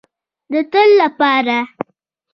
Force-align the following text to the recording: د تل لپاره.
د 0.51 0.53
تل 0.71 0.89
لپاره. 1.01 1.59